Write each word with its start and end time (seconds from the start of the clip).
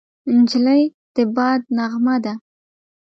نجلۍ 0.37 0.83
د 1.15 1.17
باد 1.35 1.61
نغمه 1.77 2.15
ده. 2.23 2.33